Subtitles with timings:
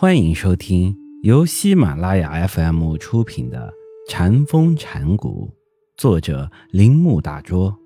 [0.00, 3.74] 欢迎收听由喜马拉雅 FM 出品的
[4.08, 5.50] 《禅风禅谷，
[5.96, 7.76] 作者铃木大拙，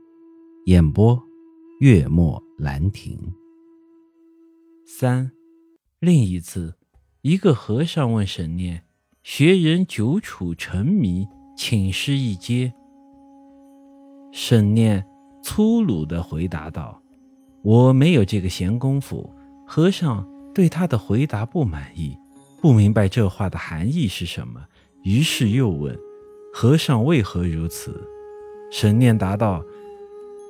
[0.66, 1.18] 演播
[1.80, 3.18] 月末兰亭。
[4.84, 5.32] 三，
[6.00, 6.74] 另一次，
[7.22, 8.84] 一个和尚问沈念
[9.24, 11.26] ：“学人久处沉迷，
[11.56, 12.74] 请师一阶。”
[14.32, 15.02] 沈念
[15.42, 17.02] 粗鲁的回答道
[17.64, 19.32] ：“我没有这个闲工夫。”
[19.66, 20.30] 和尚。
[20.54, 22.16] 对他的回答不满意，
[22.60, 24.60] 不明白这话的含义是什么，
[25.02, 25.98] 于是又问
[26.52, 28.06] ：“和尚为何如此？”
[28.70, 29.64] 神念答道：“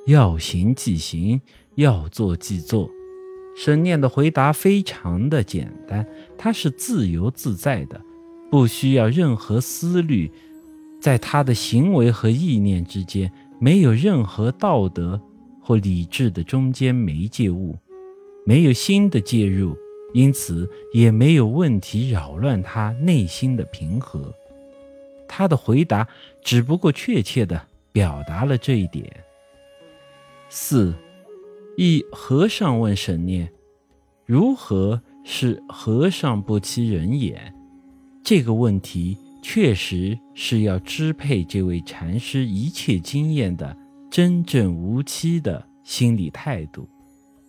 [0.07, 1.39] 要行即行，
[1.75, 2.89] 要做即做。”
[3.55, 6.05] 神念的回答非常的简单，
[6.37, 8.01] 他是自由自在的，
[8.49, 10.31] 不需要任何思虑，
[10.99, 15.21] 在他的行为和意念之间没有任何道德
[15.61, 17.77] 或理智的中间媒介物，
[18.43, 19.77] 没有心的介入。
[20.13, 24.33] 因此，也没有问题扰乱他内心的平和。
[25.27, 26.07] 他的回答
[26.43, 27.59] 只不过确切地
[27.91, 29.11] 表达了这一点。
[30.49, 30.93] 四，
[31.75, 33.51] 一和尚问沈念
[34.27, 37.51] ：“如何是和尚不欺人眼？”
[38.23, 43.75] 这个问题确实是要支配这位禅师一切经验的
[44.11, 46.87] 真正无欺的心理态度。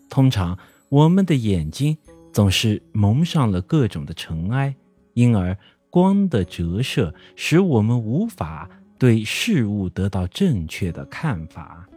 [0.09, 0.59] 通常，
[0.89, 1.99] 我们的眼睛。
[2.35, 4.75] 总是蒙上了各种的尘埃，
[5.13, 5.57] 因而
[5.89, 8.69] 光的折射使我们无法
[8.99, 11.89] 对事物得到正确的看法。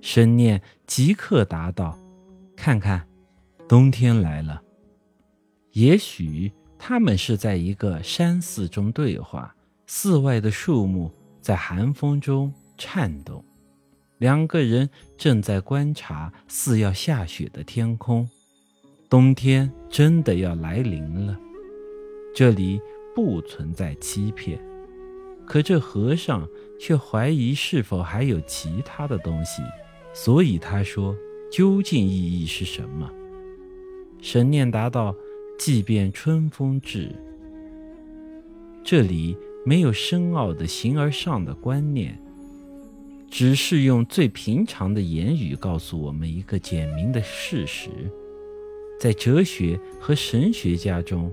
[0.00, 1.94] 深念即刻答道
[2.56, 3.06] ：“看看，
[3.68, 4.62] 冬天来了。
[5.72, 9.54] 也许他们是在一个山寺中对话，
[9.86, 13.44] 寺外的树木在寒风中颤动，
[14.16, 18.26] 两个人正在观察似要下雪的天空。”
[19.12, 21.38] 冬天真的要来临了，
[22.34, 22.80] 这里
[23.14, 24.58] 不存在欺骗，
[25.44, 26.48] 可这和尚
[26.80, 29.60] 却怀疑是否还有其他的东西，
[30.14, 31.14] 所以他说
[31.52, 33.12] ：“究竟意义是什么？”
[34.22, 35.14] 神念答道
[35.60, 37.14] ：“即便春风至。”
[38.82, 42.18] 这里没有深奥的形而上的观念，
[43.30, 47.90] 只是用最平常的言语告诉我们一个简明的事实。
[49.02, 51.28] 在哲学和神学家中，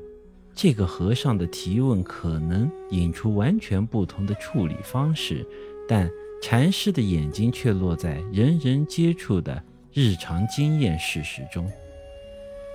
[0.55, 5.45] 这个和尚的提问可能引出完全不同的处理方式，
[5.87, 6.09] 但
[6.41, 9.63] 禅师的眼睛却落在人人接触的
[9.93, 11.71] 日常经验事实中。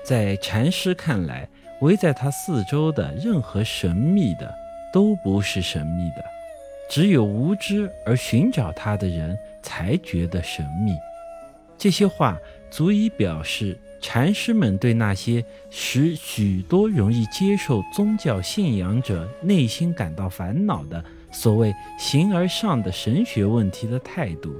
[0.05, 1.49] 在禅师看来，
[1.81, 4.55] 围在他四周的任何神秘的
[4.93, 6.25] 都不是神秘的，
[6.88, 10.93] 只有无知而寻找他的人才觉得神秘。
[11.76, 12.38] 这些话
[12.71, 13.76] 足以表示。
[14.06, 24.54] 禅师们对那些使许多容易接受宗教信仰者内心感到烦恼的所谓形而上的神学问题的态度，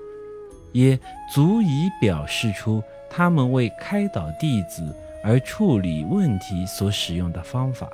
[0.73, 0.99] 也
[1.31, 4.83] 足以表示出他们为开导弟子
[5.23, 7.91] 而处理问题所使用的方法。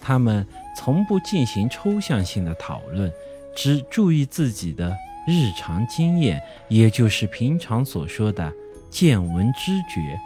[0.00, 0.46] 他们
[0.76, 3.12] 从不进行抽象性的讨论，
[3.56, 4.96] 只注意自己的
[5.26, 8.52] 日常经验，也就是平常所说的。
[8.92, 10.20] 见闻知觉，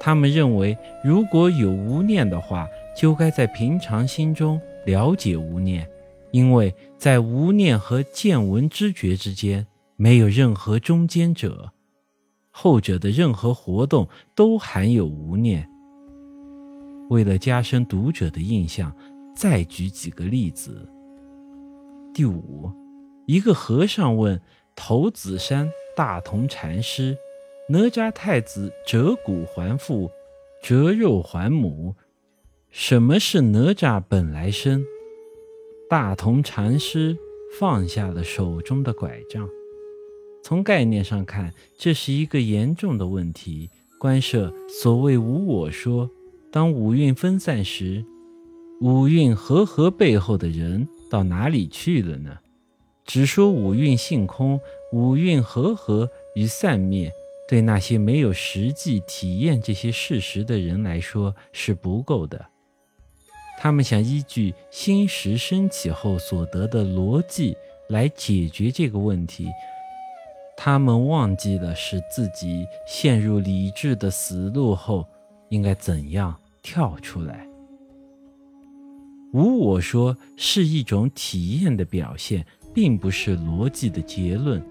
[0.00, 2.66] 他们认为，如果有无念的话，
[2.96, 5.88] 就该在平常心中了解无念，
[6.32, 9.64] 因为在无念和见闻知觉之间
[9.94, 11.70] 没有任何中间者，
[12.50, 15.66] 后者的任何活动都含有无念。
[17.08, 18.92] 为了加深读者的印象，
[19.32, 20.88] 再举几个例子。
[22.12, 22.68] 第五，
[23.26, 24.40] 一个和尚问
[24.74, 27.16] 头子山大同禅师。
[27.72, 30.10] 哪吒太子折骨还父，
[30.60, 31.94] 折肉还母。
[32.68, 34.84] 什么是哪吒本来身？
[35.88, 37.16] 大同禅师
[37.60, 39.48] 放下了手中的拐杖。
[40.42, 43.70] 从概念上看，这是一个严重的问题。
[44.00, 46.10] 关涉所谓无我说。
[46.50, 48.04] 当五蕴分散时，
[48.80, 52.38] 五蕴和合背后的人到哪里去了呢？
[53.04, 54.58] 只说五蕴性空，
[54.92, 57.12] 五蕴和合与散灭。
[57.50, 62.46] 对那些没有实际体验这些事实的人来说是不够的。
[63.58, 67.56] 他们想依据心识升起后所得的逻辑
[67.88, 69.48] 来解决这个问题，
[70.56, 75.04] 他们忘记了使自己陷入理智的死路后
[75.48, 76.32] 应该怎样
[76.62, 77.44] 跳出来。
[79.32, 84.64] 无我说是一种体验的表现，并不是逻辑的结论。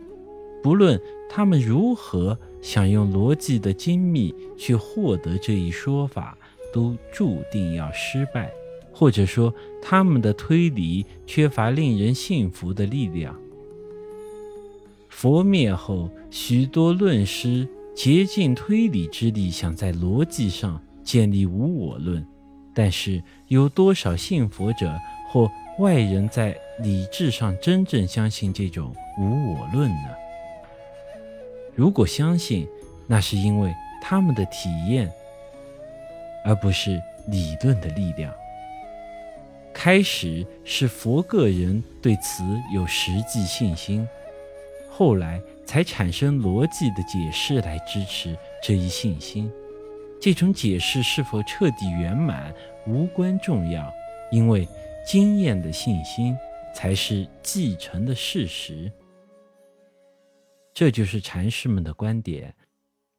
[0.63, 0.97] 不论
[1.29, 2.39] 他们如何。
[2.61, 6.37] 想用逻辑的精密去获得这一说法，
[6.73, 8.51] 都注定要失败，
[8.91, 13.35] 或者说他们的推理缺乏令人信服的力量。
[15.07, 22.25] 佛灭后，许多论师竭尽推理之力，想在逻辑上建立无我论，
[22.73, 24.93] 但是有多少信佛者
[25.29, 30.09] 或外人在理智上真正相信这种无我论呢？
[31.79, 32.67] 如果相信，
[33.07, 35.09] 那是因为他们的体验，
[36.43, 38.33] 而不是理论的力量。
[39.73, 42.43] 开始是佛个人对此
[42.73, 44.05] 有实际信心，
[44.89, 49.49] 后来才产生逻辑的解释来支持这一信心。
[50.19, 52.53] 这种解释是否彻底圆满
[52.87, 53.89] 无关重要，
[54.33, 54.67] 因为
[55.07, 56.37] 经验的信心
[56.75, 58.91] 才是继承的事实。
[60.79, 62.55] 这就是禅师们的观点，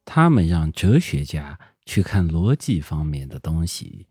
[0.03, 4.07] 他们让哲学家去看逻辑方面的东西，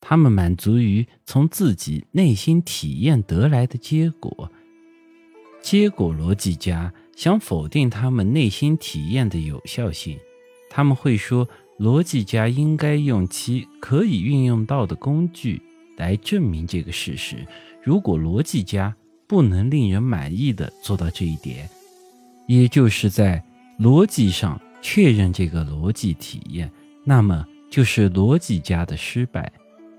[0.00, 4.52] 他们满足于从自己内心体验得来的结果。
[5.60, 10.16] 结果逻辑家想否定他们内心体验的有效性，
[10.70, 11.48] 他们会说，
[11.80, 15.60] 逻辑家应该用其可以运用到的工具
[15.96, 17.44] 来证明这个事实。
[17.82, 18.94] 如果逻辑家
[19.26, 21.68] 不能令人满意的做到这一点，
[22.52, 23.42] 也就是在
[23.78, 26.70] 逻辑上确认这个逻辑体验，
[27.02, 29.50] 那么就是逻辑家的失败。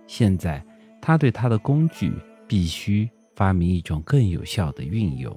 [0.06, 0.64] 现在
[1.02, 2.14] 他对他的工具
[2.48, 5.36] 必须发明一种更有效的运用。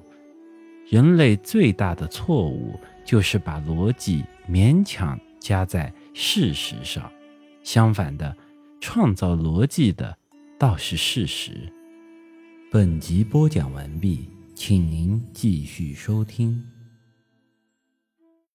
[0.91, 7.11] 人类最大的错误就是把逻辑勉强加在事实上，
[7.63, 8.37] 相反的，
[8.79, 10.15] 创造逻辑的
[10.59, 11.67] 倒是事实。
[12.71, 16.63] 本集播讲完毕，请您继续收听。